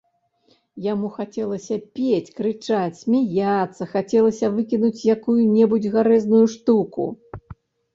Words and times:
Яму 0.85 1.11
хацелася 1.17 1.77
пець, 1.99 2.33
крычаць, 2.41 2.99
смяяцца, 3.03 3.91
хацелася 3.95 4.53
выкінуць 4.57 4.95
якую-небудзь 5.15 5.91
гарэзную 6.01 6.47
штуку. 6.61 7.13